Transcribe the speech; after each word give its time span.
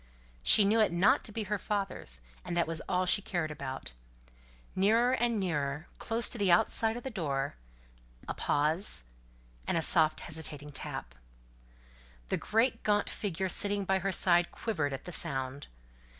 She 0.41 0.65
knew 0.65 0.79
it 0.79 0.91
not 0.91 1.23
to 1.25 1.31
be 1.31 1.43
her 1.43 1.59
father's, 1.59 2.21
and 2.43 2.57
that 2.57 2.65
was 2.65 2.81
all 2.89 3.05
she 3.05 3.21
cared 3.21 3.51
about. 3.51 3.91
Nearer 4.75 5.11
and 5.11 5.39
nearer 5.39 5.85
close 5.99 6.27
to 6.29 6.39
the 6.39 6.51
outside 6.51 6.97
of 6.97 7.03
the 7.03 7.11
door 7.11 7.53
a 8.27 8.33
pause, 8.33 9.03
and 9.67 9.77
a 9.77 9.81
soft 9.83 10.21
hesitating 10.21 10.71
tap. 10.71 11.13
The 12.29 12.37
great 12.37 12.81
gaunt 12.81 13.11
figure 13.11 13.47
sitting 13.47 13.85
by 13.85 13.99
her 13.99 14.11
side 14.11 14.51
quivered 14.51 14.91
at 14.91 15.05
the 15.05 15.11
sound. 15.11 15.67